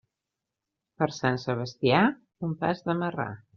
[1.03, 2.01] Per Sant Sebastià,
[2.51, 3.31] un pas de marrà.